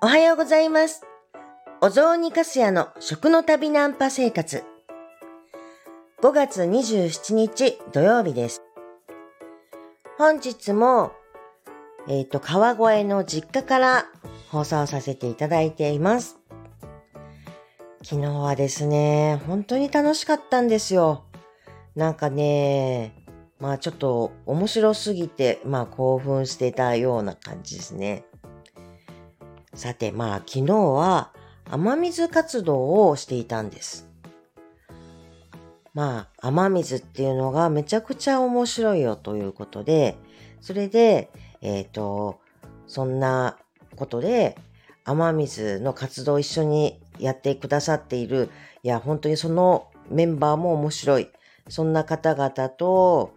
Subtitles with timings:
[0.00, 1.02] おはようございます。
[1.80, 4.62] お雑煮かすやの食の旅ナンパ生活。
[6.22, 8.62] 5月27日土曜日です。
[10.16, 11.10] 本日も、
[12.08, 14.04] えっ、と、川越の実家から
[14.52, 16.38] 放送させていただいています。
[18.04, 21.24] 昨日はですね、本当に楽しかったんですよ。
[21.96, 23.16] なんかね、
[23.58, 28.24] まあちょっと面白すぎて、まあ興奮してたような感じですね。
[29.78, 31.30] さて、まあ昨日は
[31.70, 34.08] 雨水活動をしていたんです。
[35.94, 40.16] まあ雨水っていうのがめちゃくちゃ面白いよということで、
[40.60, 42.40] それで、えっ、と、
[42.88, 43.56] そんな
[43.94, 44.58] ことで
[45.04, 48.50] 雨水の活動を一緒にやってくださっている、
[48.82, 51.28] いや、本当にそのメンバーも面白い。
[51.68, 53.32] そんな方々と、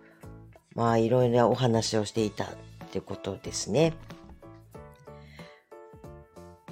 [0.74, 2.48] まあいろいろお話をしていたっ
[2.92, 3.94] てことですね。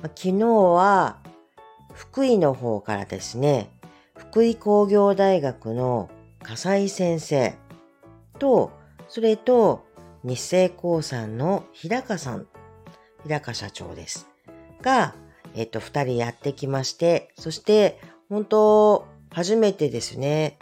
[0.01, 1.17] 昨日は
[1.93, 3.69] 福井の方からですね、
[4.15, 6.09] 福井工業大学の
[6.41, 7.55] 笠井先生
[8.37, 8.71] と、
[9.09, 9.85] それと
[10.23, 12.47] 日清興産の日高さん、
[13.23, 14.27] 日高社長です。
[14.81, 15.15] が、
[15.55, 20.57] えっと、二人やってきまして、そして、本当初めてですね、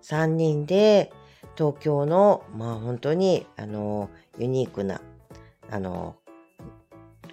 [0.00, 1.12] 三人で
[1.56, 5.02] 東京の、まあ本当に、あの、ユニークな、
[5.70, 6.16] あの、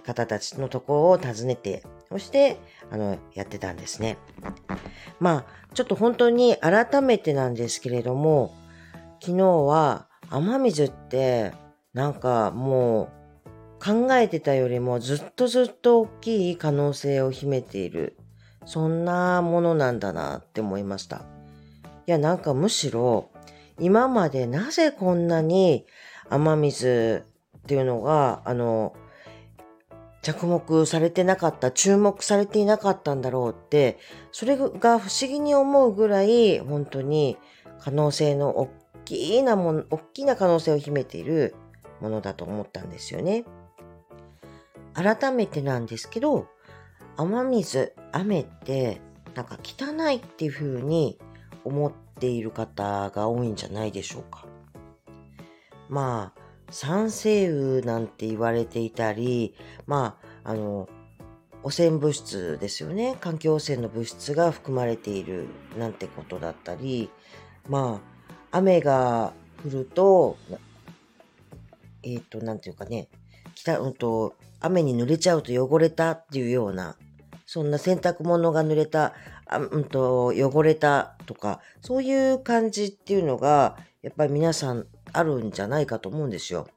[0.05, 2.57] 方たちのとこを訪ねて、そして、
[2.91, 4.17] あの、やってたんですね。
[5.19, 8.53] まあ、ちょっと本当に改めてなんですけれども、
[9.21, 11.53] 昨日は雨水って、
[11.93, 13.15] なんかもう、
[13.83, 18.17] 考えてたよりもずっとずっと大きい可能性を秘めている、
[18.65, 21.17] そんなものなんだなって思いました。
[22.07, 23.29] いや、なんかむしろ、
[23.79, 25.85] 今までなぜこんなに
[26.29, 27.25] 雨水
[27.57, 28.93] っていうのが、あの、
[30.25, 33.99] 着目されてなかった、注目されていなかったんだろうって、
[34.31, 37.37] それが不思議に思うぐらい、本当に
[37.79, 38.71] 可能性の大
[39.05, 41.53] きなもの、大きな可能性を秘めている
[42.01, 43.45] ものだと思ったんですよね。
[44.95, 46.47] 改めてなんですけど、
[47.17, 49.01] 雨水、雨って、
[49.35, 51.19] なんか汚いっていう風に
[51.63, 54.47] 思っている方が多いんじゃないでしょうか。
[55.87, 59.55] まあ、酸性雨なんて言われていたり、
[59.85, 60.89] まあ、あの、
[61.63, 63.17] 汚染物質ですよね。
[63.19, 67.09] 環境汚染の物質が含まれているなんてことだったり、
[67.67, 68.01] ま
[68.51, 69.33] あ、雨が
[69.65, 70.37] 降ると、
[72.03, 73.09] えっ、と、なんていうかね、
[73.55, 76.95] きた、うんと、雨に濡れちゃうと汚れたっていうような、
[77.47, 79.13] そんな洗濯物が濡れた、
[79.47, 84.85] あうんと、汚れたとか、そういう感じっていうのが、やっぱり皆さん
[85.17, 86.67] あるんじゃないかと思うんですよ。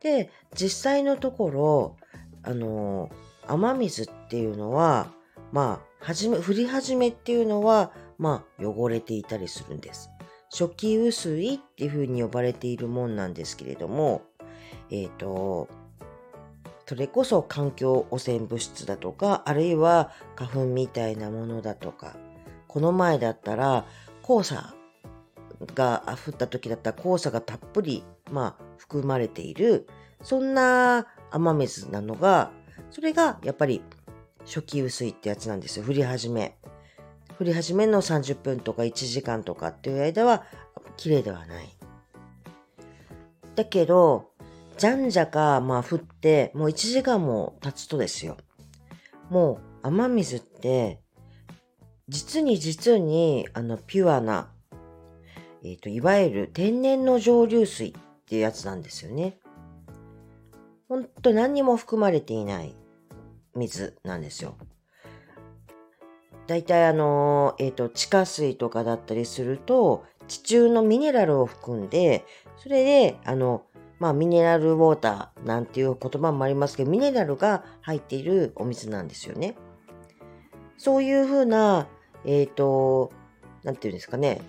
[0.00, 1.96] で、実際のところ、
[2.42, 3.10] あの、
[3.46, 5.10] 雨水っていうのは、
[5.52, 10.10] まあ、はじめ、降り始めっていうのは、まあ、汚れていたりするんです。
[10.50, 14.22] 初期雨水っていうふうに呼ばれているもんなんですけれども、
[14.90, 15.68] えっ、と、
[16.86, 22.16] それこそ環境汚染物質だとか、あるいは花粉みたいなものだとか、
[22.66, 23.84] この前だったら
[24.26, 24.74] 黄砂
[25.74, 29.86] が降った時だったら黄砂がたっぷり、まあ、含まれている、
[30.22, 32.50] そんな雨水なのが、
[32.90, 33.82] それがやっぱり
[34.44, 35.84] 初期雨水ってやつなんですよ。
[35.84, 36.56] 降り始め。
[37.38, 40.44] 降り始めの30分とか1時間とかっていう間は
[40.96, 41.76] 綺麗ではない。
[43.54, 44.30] だけど、
[44.76, 48.36] じゃんじゃか、まあ降って、もう1時間も経つとですよ。
[49.28, 51.00] もう雨水って、
[52.08, 54.52] 実に実に、あの、ピュアな、
[55.64, 57.92] えっ、と、いわゆる天然の蒸留水っ
[58.26, 59.38] ていうやつなんですよね。
[60.88, 62.74] ほんと何にも含まれていない
[63.54, 64.56] 水なんですよ。
[66.46, 72.24] だいたいあの、えっ、と、地下水とかだったりすると、地中のミネラルを含んで、
[72.56, 73.62] それで、あの、
[73.98, 79.56] まあ、ミネラルウォーターなんていう言葉もありますけど、ミネラルが入っているお水なんですよね。
[80.76, 81.88] そういうふうな、
[82.24, 83.10] えっ、と、
[83.64, 84.40] なんていうんですかね、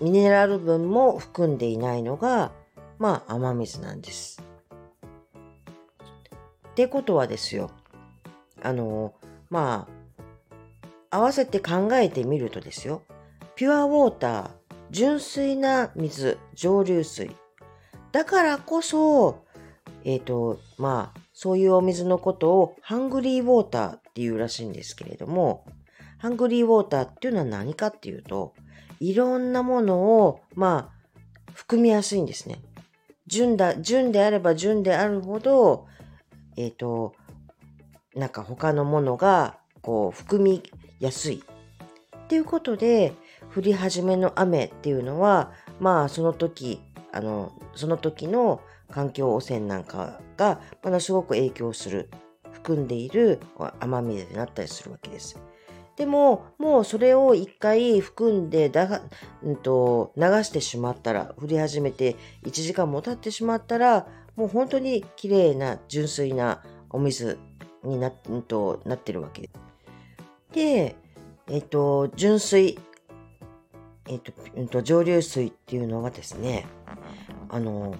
[0.00, 2.52] ミネラル分も含んでいないのが、
[2.98, 4.42] まあ、雨水なんです。
[6.70, 7.70] ってことはですよ、
[8.62, 9.14] あの、
[9.48, 9.88] ま
[11.10, 13.02] あ、合わせて考えてみるとですよ、
[13.54, 14.50] ピュアウォーター、
[14.90, 17.34] 純粋な水、蒸留水。
[18.12, 19.44] だからこそ、
[20.04, 25.64] えっ、と、まあ、そういうお水のことをハングリーウォーターっていうらしいんですけれども、
[26.18, 28.54] ハングリーウォーターっていうのは何かっていうと、
[29.00, 32.60] いろんなものを、まあ、含みやすいんですね。
[33.26, 35.86] 純だ、純であれば純であるほど、
[36.56, 37.14] えっ、と、
[38.16, 40.62] なんか他のものがこう含み
[40.98, 41.42] やすい
[42.16, 43.12] っていうことで
[43.54, 46.80] 降り始めの雨っていうのはまあその時
[47.12, 48.60] あのその時の
[48.90, 52.10] 環境汚染なんかがものすごく影響する
[52.52, 53.38] 含んでいる
[53.80, 55.38] 雨水になったりするわけです。
[55.96, 59.00] でも、もうそれを一回含んでだ、
[59.42, 64.06] うんと、流してしまったら、降り始めて1時間も経ってしまったら、
[64.36, 67.38] もう本当に綺麗な純粋なお水
[67.82, 69.54] にな,、うん、となってるわけです。
[70.52, 70.96] で、
[71.48, 72.78] えっ、と、純水、
[74.06, 76.66] えっ、と、うんと、蒸留水っていうのはですね、
[77.48, 77.94] あの、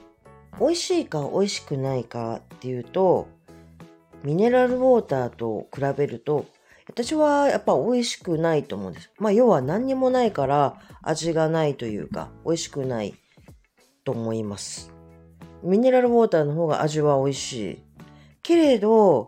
[0.60, 3.28] 美味しいか美味しくないかっていうと、
[4.22, 6.46] ミネラルウォーターと比べると
[6.88, 9.10] 私はやっぱ美味しくないと思うんです。
[9.18, 13.14] まあ要は何にもないから味がないというか美味しくない
[14.04, 14.92] と思います。
[15.62, 17.82] ミネラルウォーターの方が味は美味しい。
[18.42, 19.26] けれど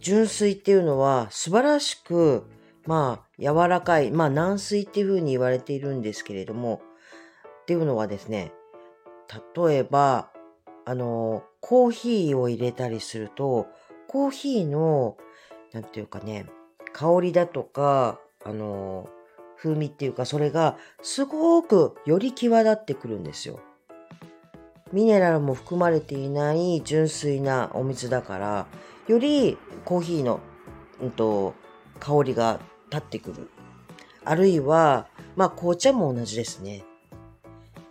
[0.00, 2.46] 純水っていうのは素晴らしく
[2.86, 6.80] まあ柔らかい、まあ軟水っていうふうに言われているんですけれども
[7.62, 8.52] っていうのはですね
[9.56, 10.30] 例えば
[10.84, 13.66] あのコーヒーを入れたりすると
[14.08, 15.16] コーヒーの
[15.76, 16.46] なんていうかね、
[16.94, 19.10] 香りだとか、あの、
[19.58, 23.60] 風味っていうか、それがすごくより際立ってくるんですよ。
[24.90, 28.66] ミネラルも含まれていない純粋なお水だから、
[29.06, 30.40] よりコーヒーの、
[31.02, 31.52] うんと、
[32.00, 32.58] 香りが
[32.90, 33.50] 立ってくる。
[34.24, 36.84] あるいは、まあ紅茶も同じですね。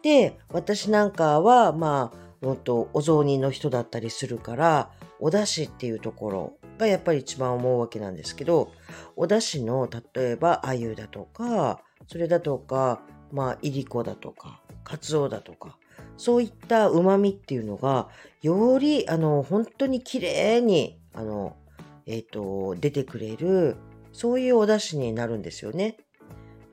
[0.01, 2.11] で、私なんかは、ま
[2.41, 4.89] あ、もっとお雑煮の人だったりするから、
[5.25, 8.71] お出汁っていうところがやっぱり一番思うわけなんですけど、
[9.15, 13.01] お出汁の例えば鮎だとか、それだとか、
[13.31, 15.79] まあ、いりこだとか、かつおだとか、
[16.15, 18.07] そういった旨味っていうのが、
[18.43, 21.57] より、あの、本当に綺麗に、あの、
[22.05, 23.77] えっ、ー、と、出てくれる、
[24.13, 25.97] そういうお出汁になるんですよね。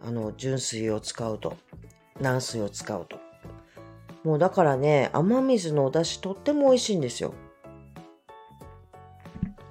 [0.02, 1.56] あの、純水を使うと。
[2.20, 3.16] 軟水を使うと。
[4.24, 7.32] もうだからね、雨水のお出汁とっても美味しいんですよ。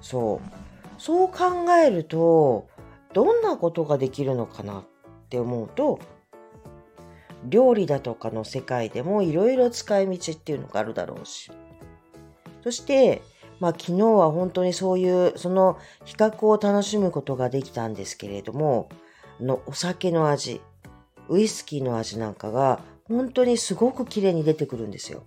[0.02, 2.68] そうそう考えると
[3.14, 4.84] どんなことができるのかなっ
[5.30, 6.00] て思うと
[7.48, 11.50] 料理だとかの世界でもいろいろ使い道っていうのがあるだろうし
[12.62, 13.22] そして
[13.58, 18.88] まあ昨日は本当にそういうその比較を楽しむことができたんですけれども
[19.40, 20.60] のお酒の味
[21.28, 25.24] ウイスキーの味なんかが本当にすごく綺麗に出てくるんですよ。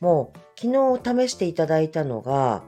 [0.00, 2.62] もう昨日試していただいたのが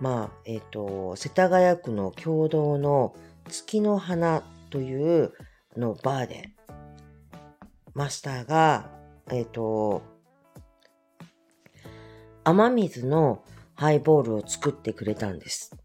[0.00, 3.14] まあ、えっ、ー、と、世田谷区の共同の
[3.48, 5.32] 月の花という
[5.76, 6.50] のバーで、
[7.94, 8.90] マスターが、
[9.30, 10.02] えっ、ー、と、
[12.44, 13.42] 雨水の
[13.74, 15.76] ハイボールを作ってくれたんです。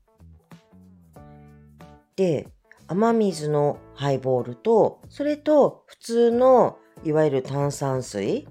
[2.15, 2.47] で、
[2.87, 8.47] 雨水のハイボールと、それと普通のいわゆる炭酸水、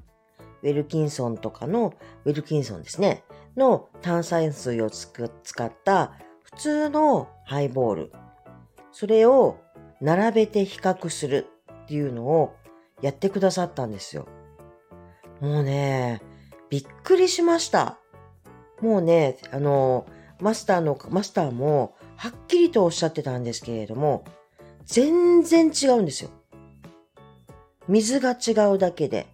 [0.62, 1.94] ウェルキンソンとかの、
[2.24, 3.24] ウェルキンソンですね。
[3.56, 5.12] の炭酸水を使
[5.64, 6.12] った
[6.42, 8.12] 普通のハイボール。
[8.90, 9.58] それを
[10.00, 11.46] 並べて比較する
[11.84, 12.54] っていうのを
[13.00, 14.26] やってくださったんですよ。
[15.40, 16.22] もうね、
[16.70, 17.98] びっくりしました。
[18.80, 20.06] もうね、あの、
[20.40, 24.24] マスターの、マスターもはっきりとおっしゃってたんですけれども、
[24.84, 26.30] 全然違うんですよ。
[27.88, 29.26] 水が違うだけで、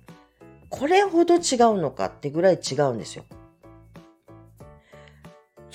[0.70, 1.40] これほど違う
[1.78, 3.24] のかってぐらい違うんですよ。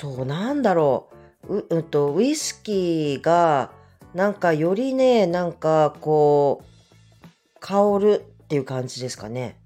[0.03, 1.07] そう、なんだろ
[1.47, 1.59] う。
[1.59, 3.71] う、うんと、ウイスキーが、
[4.13, 9.57] なんかよりね、なんかこう、香るっていう感じですかね。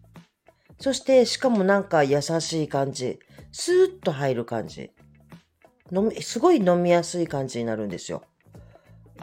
[0.80, 3.18] そして、しかもなんか優しい感じ。
[3.52, 4.92] スーッと入る感じ。
[5.92, 8.22] 飲み、すごい飲みやすい感じになるんですよ。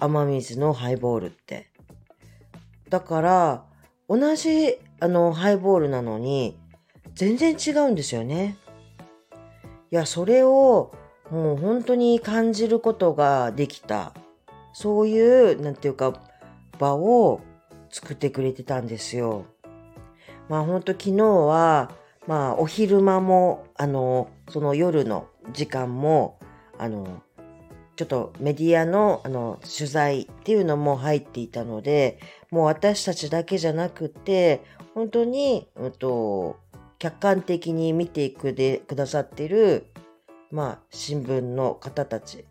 [0.00, 1.70] 雨水のハイボールって。
[2.88, 3.64] だから、
[4.08, 6.58] 同じ、あの、ハイボールなのに、
[7.14, 8.56] 全然違うんですよね。
[9.92, 10.92] いや、それを
[11.34, 14.14] もう本当に感じることができた。
[14.72, 16.12] そういう、なんていうか、
[16.78, 17.40] 場を
[17.90, 19.44] 作ってくれてたんですよ。
[20.48, 21.90] まあ本当昨日は、
[22.28, 26.38] まあお昼間も、あの、その夜の時間も、
[26.78, 27.20] あの、
[27.96, 32.20] ちょっとメディアのあの取材っていうのも入っていたので、
[32.52, 34.62] もう私たちだけじゃなくて、
[34.94, 36.58] 本当に、うんと、
[37.00, 39.88] 客観的に見ていくでくださってる
[40.54, 42.46] まあ、新聞の方たち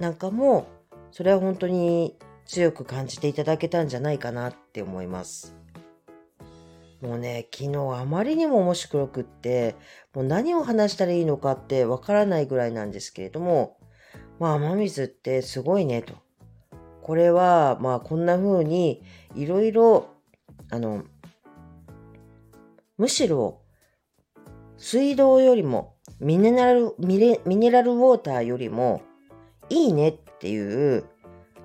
[0.00, 0.66] なんかも、
[1.12, 5.54] それは本当に強く感じていただけたんじゃないかなって思います。
[7.00, 9.76] もうね、昨日あまりにも面白くって、
[10.12, 13.78] もう何を話したらいいのかってわからないぐらいなんですけれども、
[14.40, 16.14] まあ雨水ってすごいねと。
[17.00, 19.04] これはまあこんな風に
[19.36, 20.08] いろいろ
[20.68, 21.04] あの
[22.98, 23.59] むしろ
[24.80, 29.02] 水道よりもミネラルミネミネラルウォーターよりも
[29.68, 31.04] いいねっていう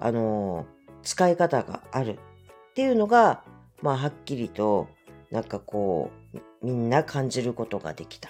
[0.02, 0.66] あの
[1.02, 2.20] 使い方がある
[2.72, 3.42] っていうのが
[3.82, 4.90] まあはっきりと
[5.32, 8.30] なんかこうみんな感じることができた。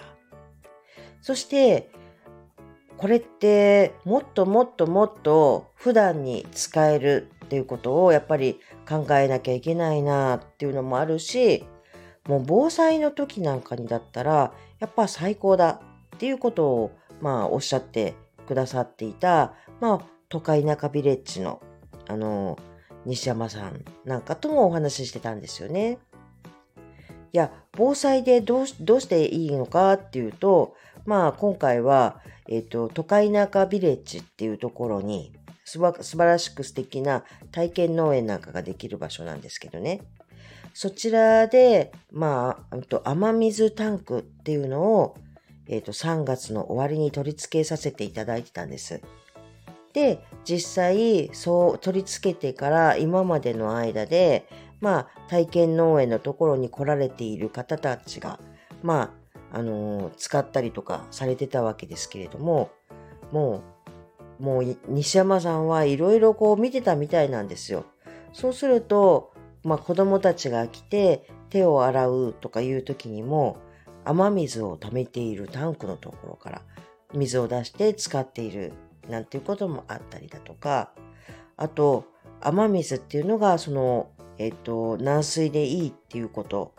[1.19, 1.89] そして
[2.97, 11.65] これってもっともっともっと普段に使えるっていうことをやっぱり考えなきゃいけないなっていうのもあるし
[12.27, 15.81] もう防災の時なんかにだったらやっぱ最高だ
[16.15, 16.91] っていうことを
[17.21, 18.15] まあおっしゃって
[18.47, 21.61] くださっていたまあ都会中ビレッジの
[22.07, 22.57] あの
[23.05, 25.99] 西山さんなんかともお話ししてたんですよね。
[27.33, 40.01] いや防災でどうどうしていいのかっていうとまあ今回はえっ、ー、と、都会中ビレッジっていうところに、すば素晴らしく素敵な体験農園なんかができる場所なんですけどね。
[40.77, 45.15] そちらで、まあ、と雨水タンクっていうのを、
[45.67, 48.99] えっ、ー、と、3月の終わりに取り付けさせていただいてたんです。
[49.93, 54.49] で、実際、そう取り付けてから今までの間で、
[54.81, 58.41] まあ、体験農園のところに来られている方たちが、
[58.83, 59.13] ま
[59.53, 62.69] あ、あの使ったりとかされてたわけですけれども、
[63.31, 63.63] も
[64.41, 67.85] う、もう西山さんはいろいろこう見てたみたいなんですよ。
[68.33, 69.34] そうすると、
[69.65, 73.57] まあ子供たちが来て手を洗うとかいう時にも、
[74.05, 76.61] 雨水を溜めているタンクのところから
[77.13, 78.73] 水を出して使っている
[79.09, 80.91] なんていうこともあったりだとか、
[81.57, 82.05] あと、
[82.41, 86.73] 雨水っていうのが、その、えっ、と、軟水でいいっていうこと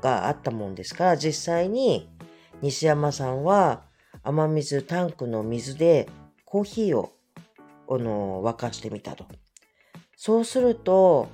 [0.00, 2.08] があったもんですから、実際に
[2.62, 3.82] 西山さんは
[4.22, 6.08] 雨水タンクの水で
[6.44, 7.12] コーヒーを
[7.88, 9.26] あの沸かしてみたと。
[10.16, 11.28] そうすると、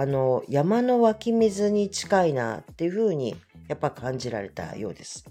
[0.00, 3.36] あの、山の湧き水に近いなっていうふうに
[3.68, 5.26] やっぱ感じられたようです。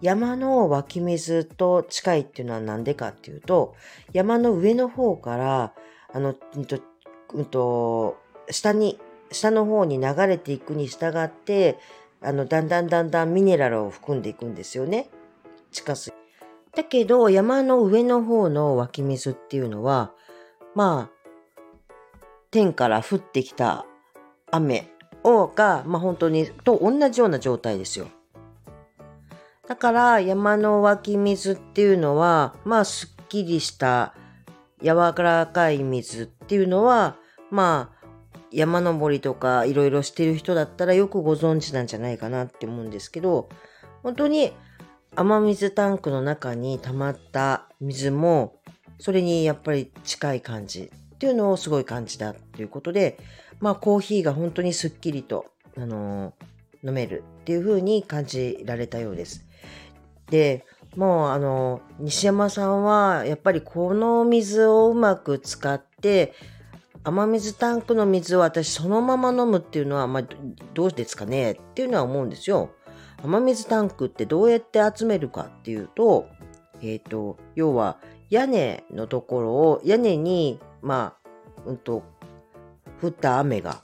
[0.00, 3.74] 山の湧き水と近いっていうのは何でかっていうと、
[4.12, 5.74] 山の上の方から、
[6.14, 6.78] あの、うんと、
[7.34, 8.16] うんと、
[8.52, 9.00] 下に
[9.32, 11.80] 下の方に流れていくに従って、
[12.22, 15.10] あの、だんだんだんだんミネラルを含んでいくんですよね。
[15.72, 16.14] 地下水。
[16.76, 20.12] だけど、山の上の方の湧き水っていうのは、
[20.76, 21.15] まあ、
[22.56, 23.84] 天から降ってきた
[24.50, 24.88] 雨
[25.22, 28.08] をが、まあ本当に、と同じような状態ですよ。
[29.68, 34.14] だから山の湧き水っていうのは、まあすっきりした
[34.80, 37.16] 柔らかい水っていうのは、
[37.50, 38.06] まあ
[38.50, 43.50] 山登りとかいろいろしてる人だったらよくご存知なんじゃないかなって思うんですけど、
[44.02, 44.54] 本当に
[45.14, 48.54] 雨水タンクの中に溜まった水も、
[48.98, 53.18] それにやっぱり近い感じっていうのをすごい感じたっていうことで、
[53.58, 55.46] まあコーヒーが本当にすっきりと、
[55.76, 59.46] あのー、飲めるっていう風に感じられたようです。
[60.30, 66.34] で、もうあの、西山さんはやっぱりこの水をうまく使って、
[67.04, 70.22] 雨水タンクの水を私そのまま飲むっていうのは、まあ、
[70.74, 72.70] どうですかねっていうのは思うんですよ。
[73.22, 76.26] 雨水タンクってどうやって集めるかっていうと、
[76.82, 81.28] えっ、ー、と、要は屋根のところを、屋根に、まあ、
[81.66, 82.04] うんと、
[83.02, 83.82] 降った雨が、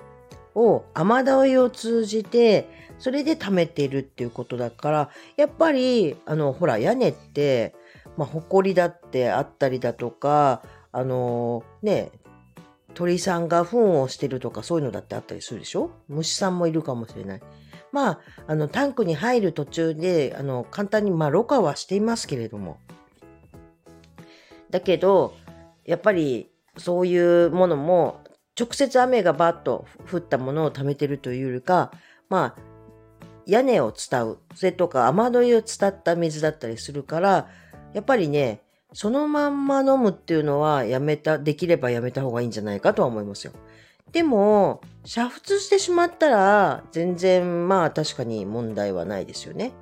[0.54, 2.68] を雨どいを通じて、
[2.98, 7.74] それで溜めているっていうことだから、やっぱり、あの、ほら、屋根って、
[8.16, 12.12] まあ、埃だってあったりだとか、あのね、
[12.94, 15.90] 鳥さんが糞をしてるとかそういうのだってあったりするでしょ？
[16.08, 17.42] 虫さんもいるかもしれない。
[17.90, 22.78] まあ、あの、タンクに入る途中で、あの、簡単に、まあ、ろ過はしていますけれども。
[24.70, 25.34] だけど、
[25.84, 28.20] やっぱり、そういうものも、
[28.58, 31.92] 直接雨がバッと降ったものを溜めてるというよりか、
[32.28, 32.62] まあ、
[33.46, 37.48] 屋根を伝う、それとか雨どいを伝った水だったりするから、
[37.92, 38.62] やっぱりね、
[38.92, 43.52] そのまんま飲むっていうのはやめた、できればやめた方がいいんじゃないかとは思いますよ。
[44.12, 49.72] でも、煮沸してしまったら、全然まあ確かに問題はないですよね。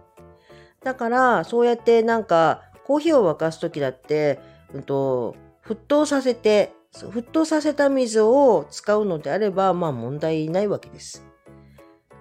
[0.84, 4.40] だから、そうやってなんか、コーヒーを沸かすときだって、
[4.72, 5.34] うんと、
[5.66, 11.24] 沸騰させて、沸騰させた水を使うのであれば、まあ問題ないわけです。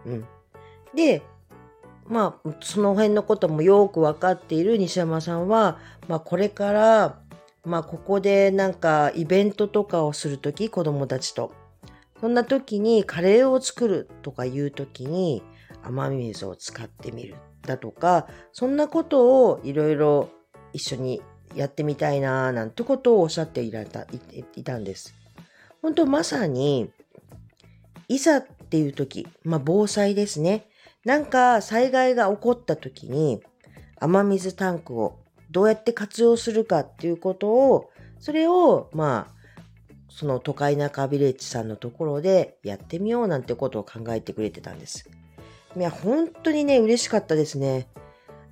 [0.06, 0.26] うん。
[0.96, 1.22] で、
[2.08, 7.20] まあ、その辺のこともよく分かっている西山さんは、まあ、これから、
[7.64, 11.52] まあ、ここでなんかイベントとかをするとき、子供たちと。
[12.20, 15.42] そんな時にカレーを作るとかいう時に
[15.84, 20.30] 雨水を使ってみるだとか、そんなことをいろいろ
[20.74, 21.22] 一緒に
[21.56, 24.06] やってみたいななんてことをおっしゃっていられた
[24.56, 25.16] いたんです。
[25.82, 26.92] 本当まさに、
[28.08, 30.68] いざっていう時、まあ防災ですね。
[31.06, 33.42] なんか災害が起こった時に
[34.00, 37.90] 雨水タンクをどうやって活用するかっていうことを、
[38.20, 39.40] それをまあ
[40.10, 45.10] その都会中ビレッジさんのところでやってみようなんてことを考えてくれてたんです。
[45.78, 47.88] いや、本当にね、嬉しかったですね。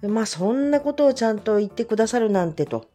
[0.02, 2.90] まあ、そんなことをちゃんと言ってくださるなんてと。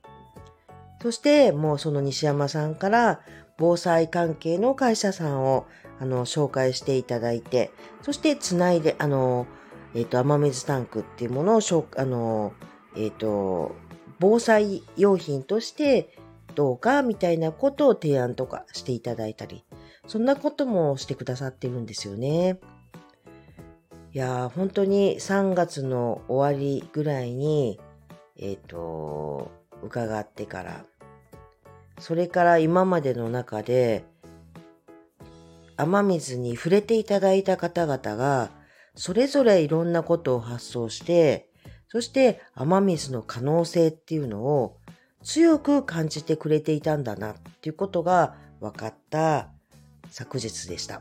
[1.02, 3.20] そして、もうその西山さんから
[3.58, 5.66] 防災関係の会社さんを
[5.98, 7.70] あの紹介していただいて、
[8.02, 9.46] そしてつないで、あの、
[9.94, 12.52] えっ、ー、と、雨水タンクっていうものをあの、
[12.96, 13.72] えっ、ー、と、
[14.20, 16.16] 防災用品として
[16.54, 19.64] どうかみたいなことを提案とかしていただいたり、
[20.06, 22.58] そんなこともしてくださってるんですよね。
[24.14, 27.80] いや、本当に3月の終わりぐらいに、
[28.36, 29.50] えっ、ー、と、
[29.82, 30.84] 伺ってから、
[31.98, 34.04] それから今までの中で、
[35.78, 38.50] 雨水に触れていただいた方々が、
[38.94, 41.48] それぞれいろんなことを発想して、
[41.88, 44.76] そして雨水の可能性っていうのを
[45.22, 49.48] 強く感じてくれていたんだなっていうことが分かった
[50.10, 51.00] 昨日でした。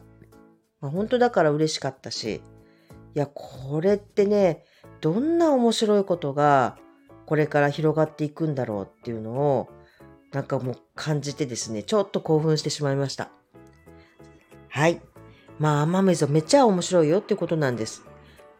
[0.79, 2.41] まあ、本当だから嬉しかったし、
[3.13, 4.63] いや、これってね、
[5.01, 6.77] どんな面白いことが
[7.25, 9.69] これから広がっていくんだろうっていうのを
[10.31, 13.31] なんかもう感じてですね、ちょっと興奮してしまいました。
[14.69, 15.01] はい。
[15.59, 18.03] まあ、雨水めっちゃ面白いよっていうことなんです。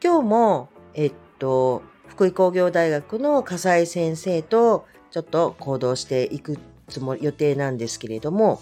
[0.04, 8.62] 今日も、えっと、福井工業大学の笠井先生とちょっと行動していくつもり予定なんですけれども、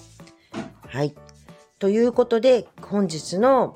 [0.87, 1.15] はい。
[1.79, 3.75] ということで、本日の、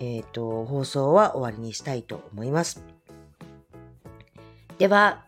[0.00, 2.82] えっ、ー、と、放送は終わりにしたいと思います。
[4.78, 5.24] では、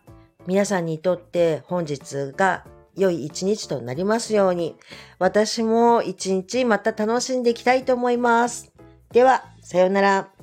[0.47, 4.75] 皆さんにとって本日が良い一日となりますように、
[5.17, 8.71] 私も一日また楽しんでいきたいと思います。
[9.11, 10.38] では、さようなら。